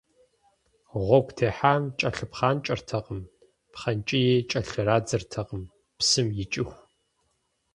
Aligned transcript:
Гъуэгу 1.05 1.33
техьам 1.37 1.83
кӏэлъыпхъанкӏэртэкъым, 1.97 3.21
пхъэнкӏии 3.71 4.45
кӏэлърадзыртэкъым, 4.49 5.63
псым 5.97 6.27
икӏыху. 6.43 6.77